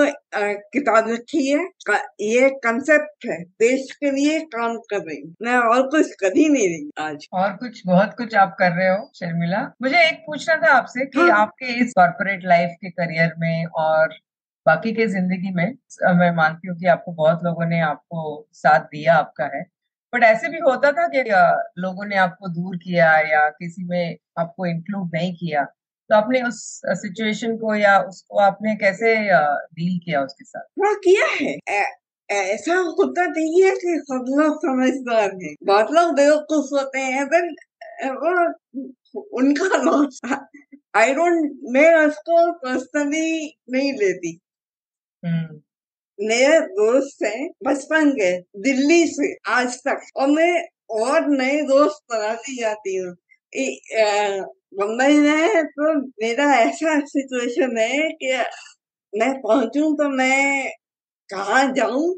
[0.73, 1.59] किताब लिखी है
[2.21, 6.47] ये कंसेप्ट है देश के लिए काम कर रही हूँ। मैं और कुछ कर ही
[6.49, 10.55] नहीं रही आज। और कुछ बहुत कुछ आप कर रहे हो शर्मिला। मुझे एक पूछना
[10.57, 14.13] था आपसे कि हाँ। आपके इस कॉर्पोरेट लाइफ के करियर में और
[14.65, 15.65] बाकी के ज़िंदगी में
[16.19, 19.63] मैं मानती हूँ कि आपको बहुत लोगों ने आपको साथ दिया आपका है।
[20.13, 21.23] बट ऐसे भी होता था कि
[21.81, 25.63] लोगों ने आपको दूर किया या किसी में आपको इंक्लूड नहीं किया।
[26.09, 30.63] तो आपने उस सिचुएशन को या उसको आपने कैसे डील किया उसके साथ?
[30.83, 31.83] हाँ किया है।
[32.29, 37.55] ऐसा होता नहीं है कि सब लोग समझदार हैं। बहुत लोग बेवकूफ़ होते हैं देन
[38.15, 40.19] वो उनका लॉस
[40.95, 44.39] आई डोंट मैं उसको पर्सनली नहीं लेती।
[45.23, 45.61] हम्म।
[46.19, 48.31] मेरे दोस्त हैं बचपन के
[48.63, 50.53] दिल्ली से आज तक। और मैं
[51.01, 53.11] और नए दोस्त बनाती जाती हूँ।
[54.79, 58.33] मुंबई में तो मेरा ऐसा सिचुएशन है कि
[59.13, 60.69] मैं पहुंचू तो मैं
[61.29, 62.13] कहा जाऊँ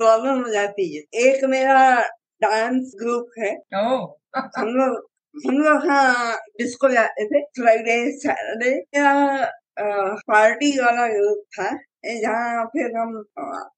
[0.00, 1.80] प्रॉब्लम हो जाती है। एक मेरा
[2.42, 3.50] डांस ग्रुप है।
[4.58, 5.02] हम लोग
[5.46, 9.12] हम लोग हाँ डिस्को जाते थे। फ्राइडे सैटरडे या
[10.28, 11.70] पार्टी वाला ग्रुप था।
[12.04, 13.22] जहाँ फिर हम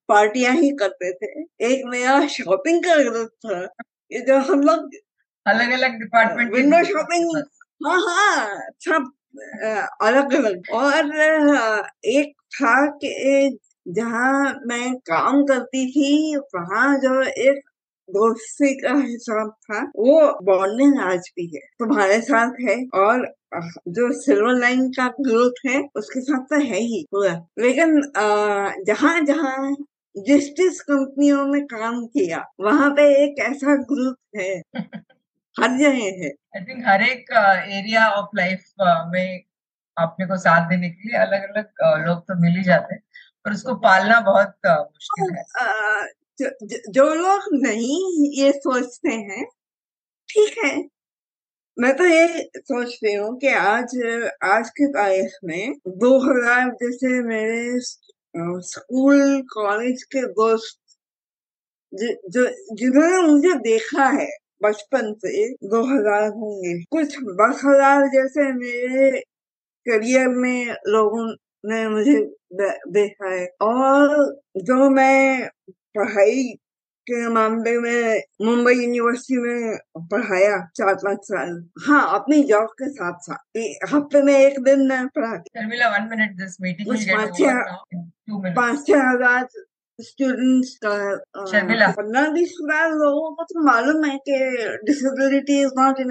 [0.09, 1.29] पार्टियाँ ही करते थे।
[1.67, 3.61] एक मेरा शॉपिंग का ग्रुप था
[4.11, 4.91] ये जो हम लोग
[5.47, 7.37] अलग अलग डिपार्टमेंट विंडो शॉपिंग
[7.81, 9.11] हाँ हाँ सब
[10.03, 11.13] अलग अलग। और
[12.09, 17.61] एक था कि जहाँ मैं काम करती थी वहाँ जो एक
[18.09, 23.27] दोस्ती का हिसाब था वो बॉन्डिंग आज भी है तुम्हारे साथ है। और
[23.89, 28.01] जो सिल्वर लाइन का ग्रोथ है उसके साथ तो है ही पूरा। लेकिन
[28.87, 29.75] जहाँ जहाँ
[30.17, 34.51] जिस जिस कंपनियों में काम किया वहाँ पे एक ऐसा ग्रुप है
[35.57, 37.33] हर जगह है। आई थिंक हर एक
[37.73, 38.65] एरिया ऑफ़ लाइफ
[39.13, 39.43] में
[39.97, 43.03] अपने को साथ देने के लिए अलग अलग लोग तो मिल ही जाते हैं
[43.47, 45.45] और उसको पालना बहुत मुश्किल है।
[46.39, 46.49] जो,
[46.93, 49.45] जो लोग नहीं ये सोचते हैं
[50.29, 50.75] ठीक है
[51.77, 53.95] मैं तो ये सोचती हूँ कि आज
[54.45, 57.81] आज की तारीख में दो हज़ार, जैसे मेरे
[58.65, 60.79] स्कूल, कॉलेज के दोस्त
[61.93, 62.45] जो
[62.77, 64.29] जिन्होंने मुझे देखा है
[64.63, 69.11] बचपन से दो हज़ार होंगे। कुछ दस हज़ार जैसे मेरे
[69.87, 71.27] करियर में लोगों
[71.65, 72.19] ने मुझे
[72.93, 74.33] देखा है। और
[74.63, 75.49] जो मैं
[75.97, 76.53] पढ़ाई
[77.11, 79.79] के मामले में मुंबई यूनिवर्सिटी में
[80.13, 81.53] पढ़ाया चार पाँच साल।
[81.87, 83.59] हाँ अपनी जॉब के साथ साथ।
[83.95, 85.51] हफ़्ते में एक दिन मैं पढ़ाती
[88.57, 89.47] पाँच छह हज़ार
[89.99, 94.39] स्टूडेंट्स का पंद्रह बीस हज़ार लोगों को तो मालूम है कि
[94.87, 96.11] डिसेबिलिटी इज़ नॉट इन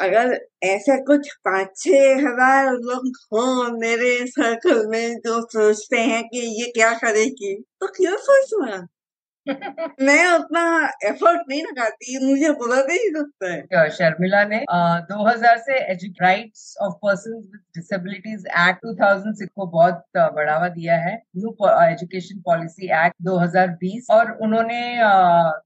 [0.00, 3.42] अगर ऐसा कुछ पाँच छह हज़ार लोग हो
[3.78, 8.86] मेरे सर्कल में जो सोचते हैं कि ये क्या करेगी तो क्यों सोचना
[9.46, 10.60] मैं उतना
[11.04, 15.78] एफर्ट नहीं लगाती मुझे बुरा नहीं लगता है। शर्मिला ने आ, 2000 से
[16.22, 21.50] rights of person with disabilities act 2006 को बहुत बढ़ावा दिया है। न्यू
[21.82, 24.80] एजुकेशन पॉलिसी एक्ट 2020 और उन्होंने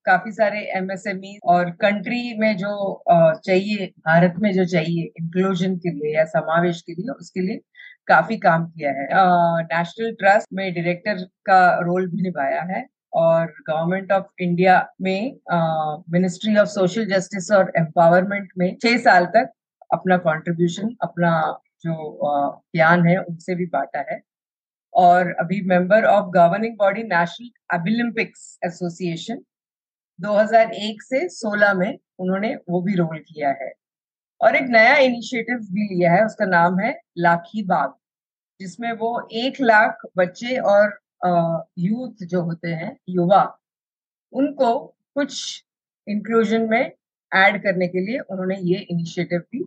[0.06, 2.72] काफ़ी सारे एमएसएमई और कंट्री में जो
[3.44, 7.60] चाहिए भारत में जो चाहिए इंक्लूजन के लिए या समावेश के लिए उसके लिए
[8.08, 9.06] काफ़ी काम किया है।
[9.64, 15.36] नेशनल ट्रस्ट में डायरेक्टर का रोल भी निभाया है। और गवर्नमेंट ऑफ़ इंडिया में
[16.12, 19.52] मिनिस्ट्री ऑफ़ सोशल जस्टिस और एम्पावरमेंट में छह साल तक
[19.92, 24.20] अपना कंट्रीब्यूशन अपना जो ज्ञान है, उनसे भी बांटा है।
[24.94, 29.38] और अभी member of governing body national abilimpics association
[30.20, 33.72] 2001 से 16 में उन्होंने वो भी रोल किया है।
[34.40, 37.94] और एक नया इनिशिएटिव भी लिया है, उसका नाम है लाखी बाग,
[38.60, 43.42] जिसमें वो एक लाख बच्चे और यूथ जो होते हैं, युवा,
[44.32, 44.74] उनको
[45.14, 45.64] कुछ
[46.06, 46.92] इंक्लूजन में
[47.32, 49.64] ऐड करने के लिए उन्होंने ये इनिशिएटिव भी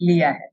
[0.00, 0.48] लिया है।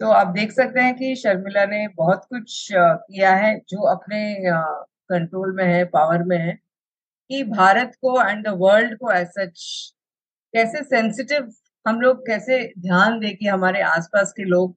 [0.00, 5.54] तो आप देख सकते हैं कि शर्मिला ने बहुत कुछ किया है जो अपने कंट्रोल
[5.56, 6.52] में है पावर में है
[7.30, 9.62] कि भारत को एंड द वर्ल्ड को एज सच
[10.54, 11.50] कैसे सेंसिटिव
[11.86, 14.76] हम लोग कैसे ध्यान दे कि हमारे आसपास के लोग,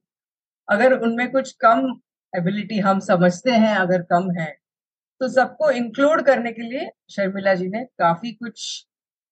[0.67, 1.87] अगर उनमें कुछ कम
[2.33, 4.47] एबिलिटी हम समझते हैं, अगर कम है
[5.21, 8.85] तो सबको इंक्लूड करने के लिए शर्मिला जी ने काफ़ी कुछ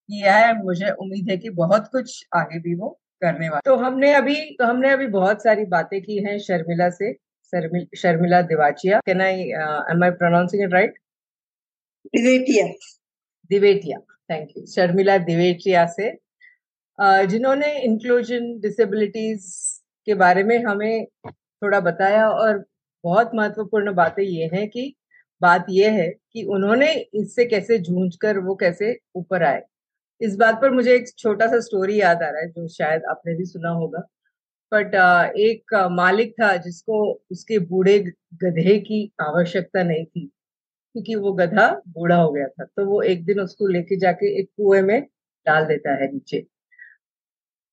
[0.10, 2.90] किया है मुझे उम्मीद है कि बहुत कुछ आगे भी वो
[3.22, 7.14] करने वाले। तो हमने अभी तो हमने अभी बहुत सारी बातें की हैं शर्मिला से
[7.54, 9.00] Sharmila Divachia.
[9.06, 9.42] Can I
[9.92, 10.98] am I pronouncing it right
[12.16, 12.68] Divetia.
[13.50, 16.12] Divetia thank you Sharmila Divetia से
[17.00, 19.46] uh, जिन्होंने इंक्लूजन डिसेबिलिटीज
[20.08, 22.64] के बारे में हमें थोड़ा बताया और
[23.04, 24.94] बहुत महत्वपूर्ण बातें ये हैं कि
[25.42, 29.62] बात यह है कि उन्होंने इससे कैसे जूझ वो कैसे ऊपर आए।
[30.22, 33.36] इस बात पर मुझे एक छोटा सा स्टोरी याद आ रहा है, जो शायद आपने
[33.38, 34.00] भी सुना होगा।
[34.72, 34.96] बट
[35.40, 38.00] एक मालिक था जिसको उसके बूढ़े
[38.44, 40.26] गधे की आवश्यकता नहीं थी,
[40.96, 44.50] क्योंकि वो गधा बूढ़ा हो गया था। तो वो एक दिन उसको लेके जाके एक
[44.58, 45.02] कुएँ में
[45.46, 46.46] डाल देता है नीचे।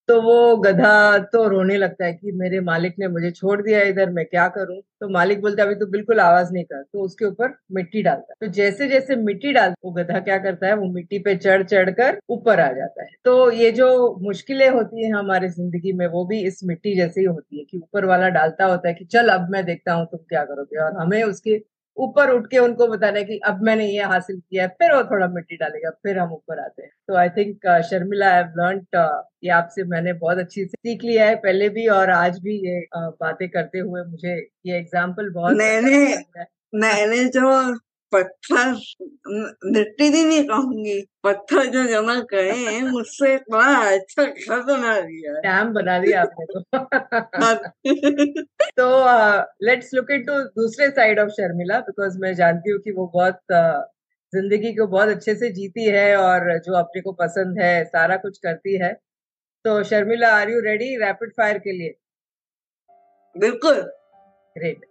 [0.09, 0.89] तो वो गधा
[1.27, 4.79] तो रोने लगता है कि मेरे मालिक ने मुझे छोड़ दिया इधर, मैं क्या करूँ?
[5.01, 8.33] तो मालिक बोलता है, अभी तो बिल्कुल आवाज़ नहीं कर। तो उसके ऊपर मिट्टी डालता
[8.33, 11.63] है। तो जैसे जैसे मिट्टी डालता वो गधा क्या करता है, वो मिट्टी पे चढ़
[11.65, 13.87] चढ़ कर ऊपर आ जाता है। तो ये जो
[14.21, 17.77] मुश्किलें होती है हमारे ज़िंदगी में, वो भी इस मिट्टी जैसे ही होती है कि
[17.77, 20.97] ऊपर वाला डालता होता है कि, चल, अब मैं देखता हूँ तुम क्या करोगे। और
[20.99, 21.57] हमें उसके
[21.97, 25.03] ऊपर उठ के उनको बताना है कि अब मैंने ये हासिल किया है फिर वो
[25.03, 28.81] थोड़ा मिट्टी डालेगा फिर हम ऊपर आते हैं। तो I think Sharmila I learn
[29.43, 32.79] ये आपसे मैंने बहुत अच्छी से सीख लिया है पहले भी और आज भी ये
[32.97, 36.05] uh, बातें करते हुए मुझे ये एग्ज़ाम्पल बहुत मैंने
[36.75, 37.49] मैंने जो
[38.15, 38.71] पत्थर
[39.71, 45.33] मिट्टी भी नहीं कहूँगी। पत्थर जो जमा करे हैं मुझसे बड़ा अच्छा घर बना दिया
[45.33, 46.59] डैम बना दिया आपने तो।
[48.77, 48.87] तो
[49.65, 53.95] लेट्स लुक इनटू दूसरे साइड ऑफ़ शर्मिला बिकॉज़ मैं जानती हूँ कि वो बहुत uh,
[54.33, 58.37] ज़िंदगी को बहुत अच्छे से जीती है और जो अपने को पसंद है सारा कुछ
[58.37, 58.93] करती है।
[59.65, 61.95] तो Sharmila are you ready rapid fire के लिए?
[63.37, 63.81] बिल्कुल।
[64.57, 64.85] ग्रेट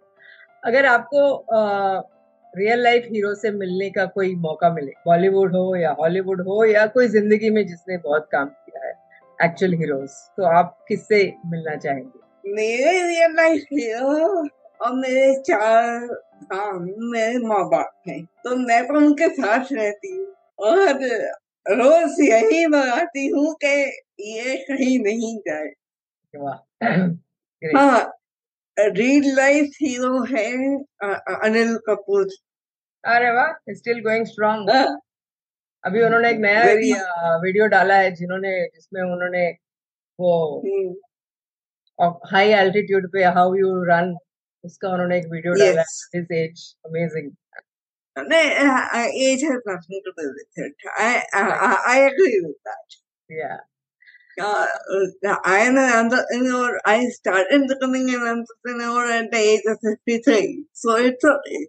[0.63, 1.21] अगर आपको
[1.55, 2.14] uh,
[2.55, 6.85] रियल लाइफ हीरो से मिलने का कोई मौका मिले। बॉलीवुड हो या हॉलीवुड हो या
[6.87, 8.93] कोई ज़िंदगी में जिसने बहुत काम किया है
[9.39, 12.19] एक्चुअल हीरोज तो आप किससे मिलना चाहेंगे?
[12.45, 14.45] मेरे रियल लाइफ हीरो
[14.79, 16.07] और मेरे चार
[16.53, 20.25] हाँ मेरे माँ बाप हैं तो मैं तो उनके साथ रहती हूँ।
[20.59, 20.79] और
[21.65, 23.75] रोज यही मंगाती हूँ कि
[24.29, 25.71] ये कहीं नहीं जाए।
[27.75, 28.11] हाँ
[28.77, 30.47] रियल लाइफ हीरो है
[31.43, 32.27] अनिल कपूर।
[33.13, 34.69] अरे वाह स्टिल गोइंग स्ट्रॉन्ग
[35.83, 39.47] अभी उन्होंने एक नया वीडियो डाला है जिन्होंने जिसमें उन्होंने
[40.19, 40.31] वो
[41.99, 44.15] हाई हम्म। एल्टीट्यूड पे हाउ यू रन
[44.63, 47.31] उसका उन्होंने एक वीडियो डाला है his age amazing
[48.17, 50.85] age has nothing to do with it.
[50.97, 51.07] I
[51.39, 51.41] I,
[51.93, 52.95] I agree with that.
[53.29, 53.57] Yeah.
[54.41, 54.67] Uh,
[55.43, 56.79] I am an entrepreneur.
[56.85, 60.65] I started becoming an entrepreneur at the age of 53.
[60.73, 61.67] So it's okay.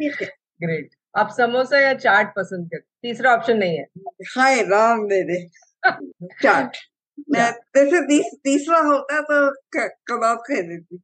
[0.00, 3.84] Great आप समोसा या चाट पसंद करते तीसरा option नहीं है।
[4.36, 5.46] हाय राम मेरे
[6.42, 6.76] चाट।
[7.36, 9.40] जैसे तीस, तीसरा होता तो
[10.08, 10.98] कबाब खा देती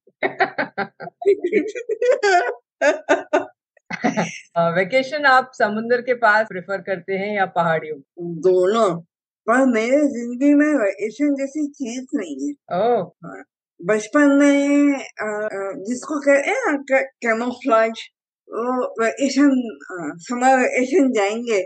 [4.75, 7.99] वेकेशन आप समुद्र के पास प्रेफर करते हैं या पहाड़ियों
[8.43, 8.91] दोनों।
[9.47, 13.43] पर मेरे ज़िंदगी में वेकेशन जैसी चीज़ नहीं है। ओह। हाँ।
[13.81, 14.99] बचपन में
[15.85, 16.75] जिसको कहते हैं
[17.23, 18.03] कैमोफ्लाज
[18.51, 19.51] वो वेकेशन
[20.29, 21.63] समर वेकेशन जाएँगे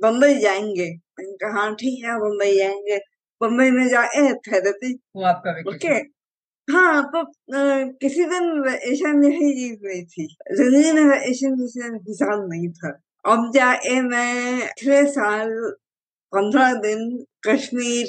[0.00, 2.98] बम्बई जाएँगे। कहा हाँ ठीक है बम्बई जाएँगे।
[3.40, 5.94] बम्बई में जाए थेरेपी वो आपका ओके।
[6.68, 7.24] हाँ तो
[8.00, 12.90] किसी दिन वेकेशन यही चीज़ नहीं थी। ज़िंदगी में वेकेशन जैसे हिसाब नहीं था।
[13.24, 15.50] अब जाए मैं छह साल
[16.32, 17.00] पंद्रह दिन
[17.48, 18.08] कश्मीर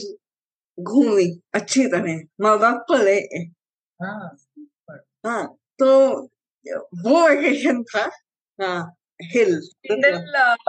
[0.78, 1.26] घूमी
[1.56, 3.20] अच्छी तरह माँ बाप को ले
[4.00, 4.38] हाँ,
[5.26, 5.46] हाँ
[5.80, 5.90] तो
[6.74, 8.10] वो वेकेशन था
[8.62, 9.56] हाँ हिल
[9.88, 10.18] किंडल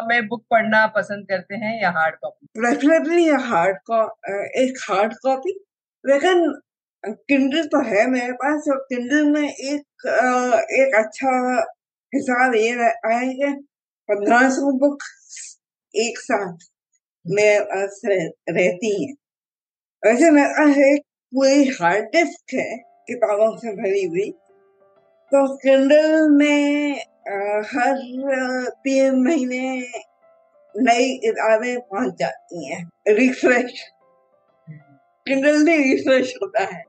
[0.09, 3.77] में बुक पढ़ना पसंद करते हैं या हार्ड कॉपी प्रेफरेबली हार्ड
[4.57, 5.59] एक हार्ड कॉपी
[6.07, 6.61] लेकिन
[7.29, 10.07] किंडल तो है मेरे पास और किंडल में एक
[10.81, 11.33] एक अच्छा
[12.15, 12.73] हिसाब ये
[13.15, 13.51] आएगा
[14.09, 15.03] पंद्रह सौ बुक
[15.95, 16.67] एक साथ
[17.27, 19.13] मेरे पास रहती है।
[20.03, 22.77] वैसे मेरे पास एक पूरी हार्ड डिस्क है
[23.09, 24.31] किताबों से भरी हुई
[25.33, 27.01] तो किंडल में
[27.65, 27.97] हर
[28.85, 29.79] तीन महीने
[30.75, 33.81] नई किताबें पहुँच जाती हैं रिफ्रेश
[35.27, 36.85] किंडल भी रिफ्रेश होता है।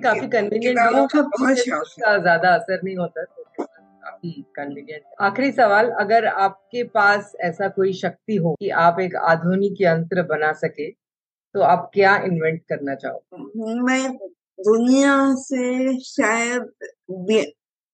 [0.00, 7.32] काफ़ी का बहुत ज़्यादा असर नहीं होता तो काफ़ी कन्वीनियंट आखिरी सवाल अगर आपके पास
[7.40, 12.62] ऐसा कोई शक्ति हो कि आप एक आधुनिक यंत्र बना सके तो आप क्या इन्वेंट
[12.68, 14.16] करना चाहो मैं
[14.58, 16.70] दुनिया से शायद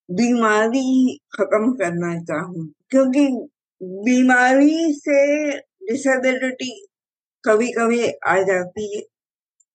[0.08, 3.26] बीमारी खत्म करना चाहूँ, क्योंकि
[4.04, 5.18] बीमारी से
[5.88, 6.70] डिसेबिलिटी
[7.44, 9.02] कभी कभी आ जाती है।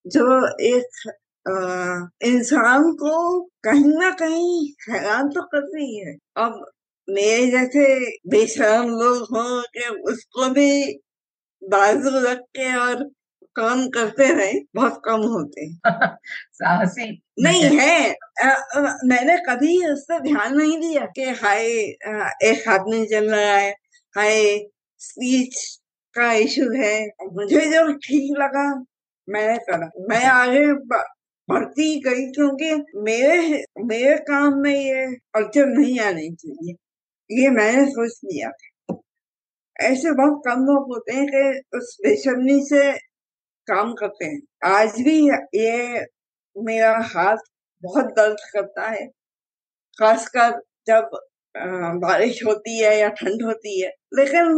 [0.05, 0.25] जो
[0.67, 1.11] एक
[2.25, 3.15] इंसान को
[3.65, 6.65] कहीं ना कहीं हैरान तो करती है। अब
[7.07, 7.85] मेरे जैसे
[8.31, 10.69] बेशरम लोग हों कि उसको भी
[11.61, 13.03] बाजू रख के और
[13.55, 15.79] काम करते रहे बहुत कम होते हैं।
[16.53, 21.65] साहसी। नहीं है। आ, आ, मैंने कभी उस पर ध्यान नहीं दिया कि हाय
[22.49, 23.71] एक हाथ नहीं चल रहा है
[24.15, 24.59] हाय
[24.99, 25.79] स्पीच
[26.15, 26.95] का इशू है
[27.33, 28.65] मुझे जो ठीक लगा
[29.27, 30.65] मैंने करा। मैं आगे
[31.49, 36.75] बढ़ती गई क्योंकि मेरे मेरे काम में ये कल्चर नहीं आनी चाहिए।
[37.29, 38.99] ये मैंने सोच लिया। था
[39.79, 42.91] ऐसे बहुत कम लोग होते हैं कि उस बेशर्मी से
[43.67, 44.39] काम करते हैं।
[44.71, 45.17] आज भी
[45.55, 45.99] ये
[46.55, 47.37] मेरा हाथ
[47.83, 49.05] बहुत दर्द करता है।
[49.99, 51.09] खासकर जब
[52.01, 54.53] बारिश होती है या ठंड होती है। लेकिन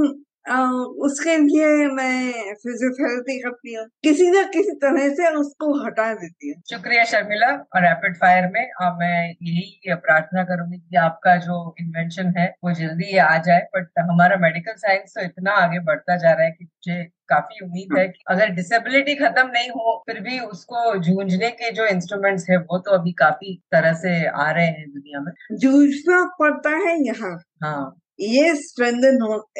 [0.45, 6.62] उसके लिए मैं फिजियोथेरेपी करती हूँ। किसी न किसी तरह से उसको हटा देती हूँ।
[6.71, 12.34] शुक्रिया शर्मिला और रैपिड फायर में आ, मैं यही प्रार्थना करूँगी कि आपका जो इन्वेंशन
[12.38, 16.45] है वो जल्दी आ जाए। बट हमारा मेडिकल साइंस तो इतना आगे बढ़ता जा रहा
[16.45, 20.95] है कि मुझे काफ़ी उम्मीद है कि अगर डिसेबिलिटी खत्म नहीं हो फिर भी उसको
[20.99, 25.19] जूझने के जो इंस्ट्रूमेंट्स है वो तो अभी काफ़ी तरह से आ रहे हैं दुनिया
[25.21, 29.51] में। जूझना पड़ता है यहाँ। हाँ। ये स्ट्रेंथन हो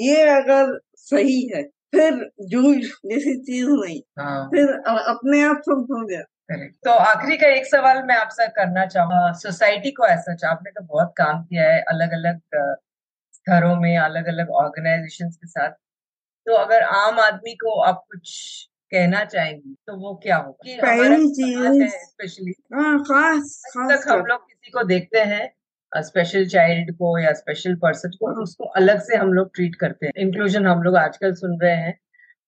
[0.00, 4.68] ये अगर सही है फिर जूझ जैसी चीज़ नहीं हाँ। फिर
[5.08, 6.22] अपने आप सब हो गया।
[6.84, 11.12] तो आखिरी का एक सवाल मैं आपसे करना चाहूँगा। सोसाइटी को ऐसा आपने तो बहुत
[11.16, 12.40] काम किया है अलग अलग
[13.32, 15.70] स्तरों में अलग अलग ऑर्गेनाइजेशन के साथ।
[16.46, 18.30] तो अगर आम आदमी को आप कुछ
[18.92, 20.76] कहना चाहेंगी तो वो क्या होगा?
[20.82, 25.48] पहली चीज़ स्पेशली हाँ, खास खास हम लोग किसी को देखते हैं
[25.94, 30.12] स्पेशल चाइल्ड को या स्पेशल पर्सन को उसको अलग से हम लोग ट्रीट करते हैं।
[30.16, 31.98] इंक्लूजन हम लोग आजकल सुन रहे हैं।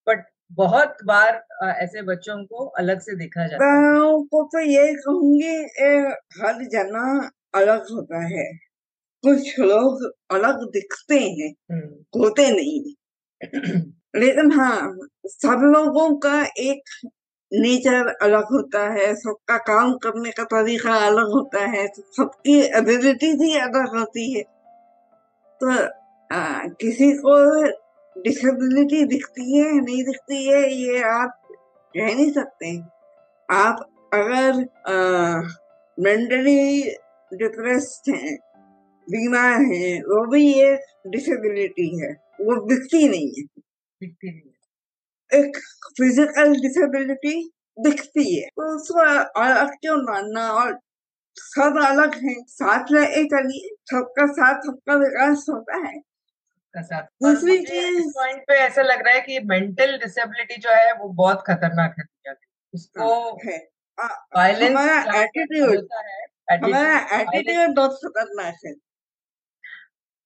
[0.09, 3.83] बट बहुत बार ऐसे बच्चों को अलग से देखा जाता है।
[4.23, 5.55] को तो ये कहूँगी
[6.43, 8.53] हर जना अलग होता है।
[9.25, 12.95] कुछ लोग अलग दिखते हैं हम्म। होते नहीं।
[14.17, 16.83] लेकिन हाँ सब लोगों का एक
[17.55, 23.57] नेचर अलग होता है सबका काम करने का तरीका अलग होता है सबकी एबिलिटीज ही
[23.59, 24.43] अलग होती है।
[25.61, 25.71] तो
[26.31, 26.39] आ,
[26.81, 27.35] किसी को
[28.17, 32.77] डिसेबिलिटी दिखती है नहीं दिखती है ये आप कह नहीं सकते।
[33.49, 34.57] आप अगर
[35.99, 36.83] मेंटली
[37.33, 38.37] डिप्रेस्ड हैं
[39.07, 43.45] बीमार हैं वो भी एक डिसेबिलिटी है वो दिखती नहीं है।
[44.01, 44.54] दिखती नहीं
[45.43, 48.99] फ़िज़िकल डिसेबिलिटी दिखती है तो उसको
[49.43, 50.79] अलग क्यों मानना और
[51.37, 56.01] सब अलग है साथ रहे चलिए सबका साथ सबका विकास होता है
[57.23, 61.45] दूसरी चीज़ पॉइंट पे ऐसा लग रहा है कि मेंटल डिसेबिलिटी जो है वो बहुत
[61.47, 62.05] खतरनाक है
[62.75, 63.11] उसको
[63.49, 63.59] है
[64.69, 65.89] हमारा एटीट्यूड
[66.65, 68.73] हमारा एटीट्यूड बहुत खतरनाक है।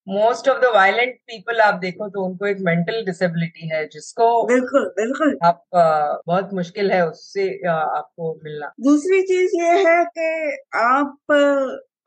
[0.09, 4.87] Most of the violent people आप देखो तो उनको एक मेंटल डिसेबिलिटी है जिसको बिल्कुल
[4.99, 10.31] बिल्कुल। आप बहुत मुश्किल है उससे आपको मिलना। दूसरी चीज़ ये है कि
[10.79, 11.17] आप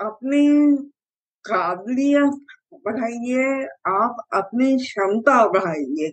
[0.01, 0.47] अपनी
[1.45, 2.55] काबिलियत
[2.87, 3.45] बढ़ाइए
[3.89, 6.11] आप अपनी क्षमता बढ़ाइए।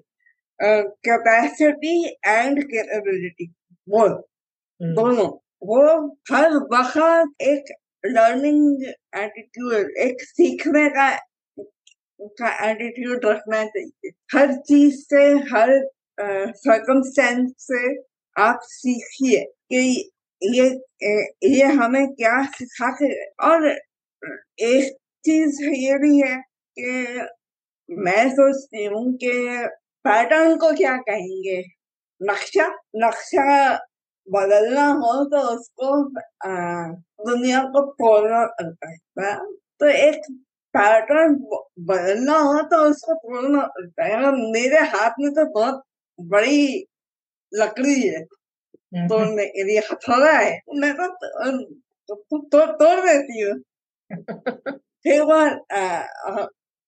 [0.60, 1.96] कैपेसिटी
[2.26, 3.52] एंड कैपेबिलिटी
[3.88, 4.08] वो।
[4.80, 5.28] दोनों।
[5.68, 5.82] वो
[6.32, 7.72] हर वक्त एक
[8.06, 8.84] लर्निंग
[9.18, 11.08] एटीट्यूड एक सीखने का
[12.20, 15.70] का एटीट्यूड रखना चाहिए। हर चीज़ से, हर
[16.58, 17.94] सर्कमस्टेंस से
[18.36, 19.40] आप सीखिए
[19.72, 20.10] कि
[20.42, 20.66] ये
[21.50, 23.12] ये हमें क्या सिखा के
[23.48, 26.36] और एक चीज़ ये भी है
[26.76, 27.26] कि
[27.88, 29.32] मैं सोचती हूँ कि
[30.04, 31.62] पैटर्न को क्या कहेंगे?
[32.20, 33.74] नक्शा नक्शा
[34.28, 35.94] बदलना हो तो उसको
[37.30, 38.90] दुनिया को तोड़ना पड़ता
[39.28, 39.36] है
[39.80, 40.22] तो एक
[40.78, 41.34] पैटर्न
[41.78, 45.82] बदलना हो तो उसको तोड़ना पड़ता है। मेरे हाथ में तो बहुत
[46.20, 46.86] बड़ी
[47.54, 48.24] लकड़ी है।
[49.08, 53.60] तोड़ने के लिए हथौड़ा है मैं तो, तो, तो, तो तोड़ देती हूँ।
[54.78, 55.40] फिर वो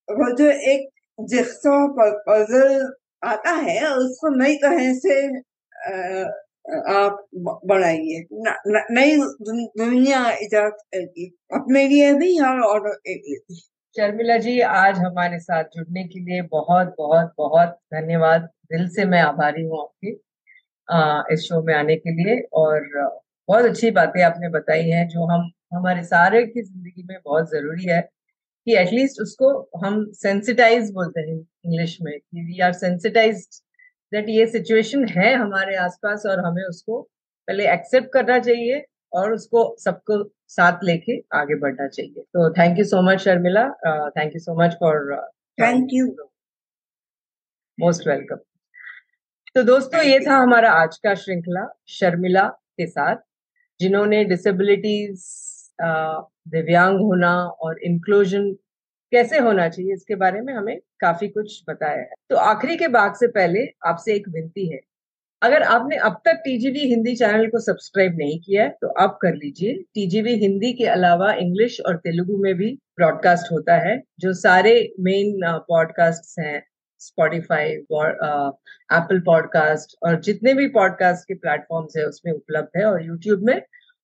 [0.09, 0.89] वो जो एक
[1.21, 1.75] जिक्सो
[2.23, 2.93] पजल
[3.25, 5.27] आता है उसको नई तरह से
[6.91, 7.27] आप
[7.65, 8.27] बढ़ाइए
[8.91, 10.73] नई दुनिया इजाद
[11.53, 16.43] अपने लिए भी और ऑर्डर के लिए शर्मिला जी, आज हमारे साथ जुड़ने के लिए
[16.51, 20.13] बहुत बहुत बहुत धन्यवाद। दिल से मैं आभारी हूँ आपकी
[21.35, 22.87] इस शो में आने के लिए और
[23.49, 27.85] बहुत अच्छी बातें आपने बताई हैं जो हम, हमारे सारे की ज़िंदगी में बहुत ज़रूरी
[27.85, 28.01] है
[28.67, 29.51] कि एटलीस्ट उसको
[29.85, 33.47] हम सेंसिटाइज बोलते हैं इंग्लिश में कि वी आर सेंसिटाइज
[34.13, 37.01] दैट ये सिचुएशन है हमारे आसपास और हमें उसको
[37.49, 42.85] पहले एक्सेप्ट करना चाहिए और उसको सबको साथ लेके आगे बढ़ना चाहिए। तो thank you
[42.85, 43.69] so much Sharmila.
[44.11, 45.15] Thank you so much for
[45.59, 46.07] thank you
[47.79, 48.37] most welcome
[49.55, 52.47] तो दोस्तों ये था हमारा आज का श्रृंखला शर्मिला
[52.77, 53.17] के साथ
[53.81, 55.25] जिन्होंने डिसेबिलिटीज
[56.49, 58.53] दिव्यांग होना और इंक्लूजन
[59.13, 63.15] कैसे होना चाहिए इसके बारे में हमें काफ़ी कुछ बताया है। तो आखिरी के भाग
[63.15, 64.79] से पहले आपसे एक विनती है
[65.43, 69.35] अगर आपने अब तक टीजीवी हिंदी चैनल को सब्सक्राइब नहीं किया है तो आप कर
[69.35, 74.73] लीजिए। टीजीवी हिंदी के अलावा इंग्लिश और तेलुगु में भी ब्रॉडकास्ट होता है, जो सारे
[75.01, 76.63] मेन पॉडकास्ट हैं
[77.01, 83.45] स्पॉटिफाई एप्पल पॉडकास्ट और जितने भी पॉडकास्ट के प्लेटफॉर्म्स है, उसमें उपलब्ध है और यूट्यूब
[83.45, 83.61] में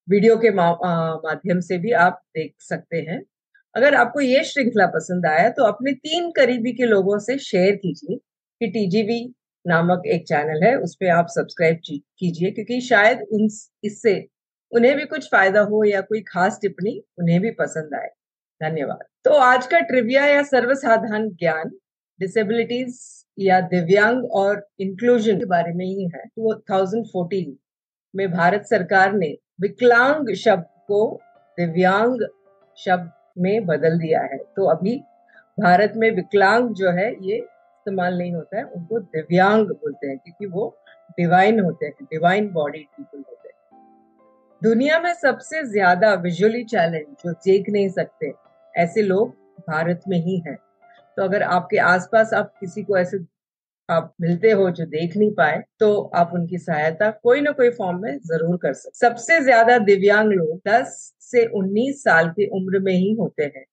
[0.08, 3.22] वीडियो के माध्यम से भी आप देख सकते हैं।
[3.74, 8.16] अगर आपको ये श्रृंखला पसंद आया तो अपने तीन करीबी के लोगों से शेयर कीजिए
[8.16, 9.24] कि टीजीवी
[9.66, 11.80] नामक एक चैनल है, उस पर आप सब्सक्राइब
[12.18, 13.48] कीजिए, क्योंकि शायद उन,
[13.84, 14.28] इससे
[14.72, 18.08] उन्हें भी कुछ फ़ायदा हो या कोई खास टिप्पणी उन्हें भी पसंद आए।
[18.62, 21.70] धन्यवाद। तो आज का ट्रिविया या सर्वसाधारण ज्ञान
[22.20, 27.56] डिसेबिलिटीज या दिव्यांग और इंक्लूजन के बारे में ही है। तो 2014
[28.14, 31.20] में भारत सरकार ने विकलांग शब्द को
[31.58, 32.26] दिव्यांग
[32.76, 34.96] शब्द में बदल दिया है। तो अभी
[35.60, 37.46] भारत में विकलांग जो है, ये
[37.86, 40.76] इस्तेमाल नहीं होता है, उनको दिव्यांग बोलते हैं, क्योंकि वो
[41.18, 43.54] डिवाइन होते हैं डिवाइन बॉडी पीपल होते हैं।
[44.62, 48.32] दुनिया में सबसे ज़्यादा विजुअली चैलेंज जो देख नहीं सकते,
[48.74, 49.28] ऐसे लोग
[49.68, 50.56] भारत में ही हैं।
[51.16, 53.24] तो अगर आपके आसपास आप किसी को ऐसे
[53.88, 58.00] आप मिलते हो जो देख नहीं पाए तो आप उनकी सहायता कोई ना कोई फॉर्म
[58.02, 62.92] में ज़रूर कर सकते सबसे ज़्यादा दिव्यांग लोग 10 से 19 साल की उम्र में
[62.92, 63.64] ही होते हैं,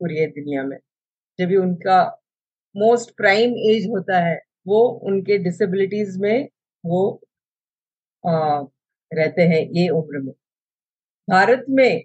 [0.00, 0.78] पूरी दुनिया में।
[1.38, 2.00] जब भी उनका
[2.78, 6.48] मोस्ट प्राइम एज होता है वो उनके डिसेबिलिटीज में
[6.84, 7.02] वो
[8.24, 8.32] आ,
[9.10, 10.32] रहते हैं ये उम्र में।
[11.28, 12.02] भारत में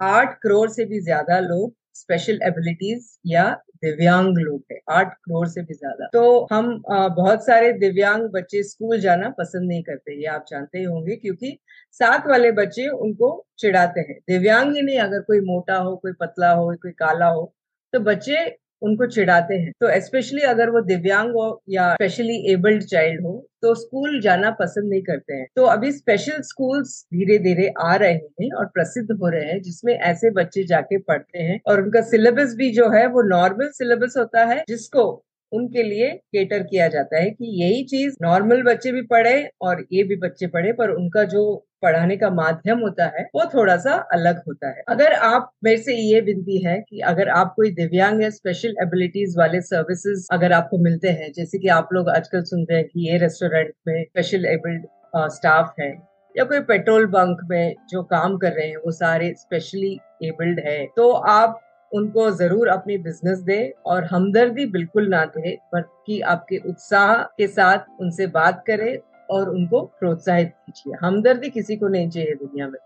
[0.00, 3.44] आठ करोड़ से भी ज़्यादा लोग स्पेशल एबिलिटीज या
[3.84, 8.62] दिव्यांग लोग हैं आठ करोड़ से भी ज़्यादा। तो हम आ, बहुत सारे दिव्यांग बच्चे
[8.64, 11.58] स्कूल जाना पसंद नहीं करते ये आप जानते ही होंगे क्योंकि
[12.00, 16.52] साथ वाले बच्चे उनको चिढ़ाते हैं। दिव्यांग ही नहीं अगर कोई मोटा हो कोई पतला
[16.52, 17.52] हो कोई काला हो
[17.92, 18.44] तो बच्चे
[18.82, 23.74] उनको चिढ़ाते हैं। तो स्पेशली अगर वो दिव्यांग हो या स्पेशली एबल्ड चाइल्ड हो तो
[23.74, 28.50] स्कूल जाना पसंद नहीं करते हैं। तो अभी स्पेशल स्कूल्स धीरे धीरे आ रहे हैं
[28.54, 32.70] और प्रसिद्ध हो रहे हैं, जिसमें ऐसे बच्चे जाके पढ़ते हैं और उनका सिलेबस भी
[32.72, 35.04] जो है, वो नॉर्मल सिलेबस होता है, जिसको
[35.52, 40.02] उनके लिए केटर किया जाता है कि यही चीज़ नॉर्मल बच्चे भी पढ़े और ये
[40.04, 41.44] भी बच्चे पढ़े, पर उनका जो
[41.82, 45.94] पढ़ाने का माध्यम होता है, वो थोड़ा सा अलग होता है। अगर आप, मेरे से
[45.94, 50.78] ये विनती है कि अगर आप कोई दिव्यांग या स्पेशल एबिलिटीज वाले सर्विसेज़ अगर आपको
[50.80, 54.86] मिलते हैं, जैसे कि आप लोग आजकल सुनते हैं कि ये रेस्टोरेंट में स्पेशल एबल्ड
[55.32, 55.90] स्टाफ है,
[56.34, 60.84] या कोई पेट्रोल बंक में जो काम कर रहे हैं, वो सारे स्पेशली एबल्ड है
[60.96, 61.60] तो आप
[61.92, 68.00] उनको ज़रूर अपनी बिज़नेस दे और हमदर्दी बिल्कुल ना दे, बल्कि आपके उत्साह के साथ
[68.00, 68.98] उनसे बात करें
[69.30, 72.78] और उनको प्रोत्साहित कीजिए। हमदर्दी किसी को नहीं चाहिए दुनिया में।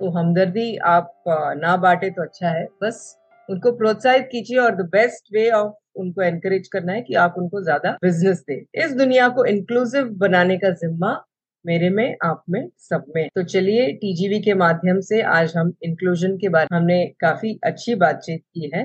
[0.00, 1.14] तो हमदर्दी आप
[1.58, 3.16] ना बांटे तो अच्छा है। बस
[3.48, 7.62] उनको प्रोत्साहित कीजिए और द बेस्ट वे ऑफ़ उनको एनकरेज करना है कि आप उनको
[7.62, 11.16] ज़्यादा बिज़नेस दे। इस दुनिया को इंक्लूसिव बनाने का जिम्मा
[11.64, 16.36] मेरे में, आप में, सब में। तो चलिए टीजीवी के माध्यम से आज हम इंक्लूजन
[16.36, 18.84] के बारे हमने काफ़ी अच्छी बातचीत की है।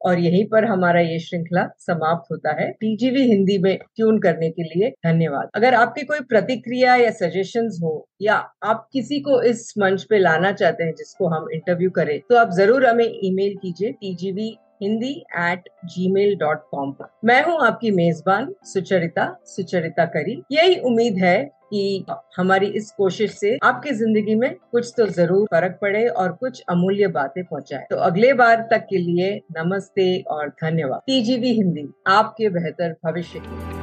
[0.00, 4.62] और यहीं पर हमारा ये श्रृंखला समाप्त होता है। टीजीवी हिंदी में ट्यून करने के
[4.64, 8.34] लिए धन्यवाद। अगर आपकी कोई प्रतिक्रिया या सजेशन हो, या
[8.64, 12.50] आप किसी को इस मंच पे लाना चाहते हैं जिसको हम इंटरव्यू करें तो आप
[12.54, 15.68] ज़रूर हमें ईमेल कीजिए TGV Hindi at
[16.12, 21.38] gmail dot com पर। मैं हूँ आपकी मेजबान सुचरिता सुचरिता करी। यही उम्मीद है
[21.70, 22.04] कि
[22.36, 27.06] हमारी इस कोशिश से आपकी ज़िंदगी में कुछ तो ज़रूर फ़र्क पड़े और कुछ अमूल्य
[27.10, 32.96] बातें पहुँचाए। तो अगले बार तक के लिए नमस्ते और धन्यवाद। टीजीवी हिंदी, आपके बेहतर
[33.04, 33.79] भविष्य के लिए।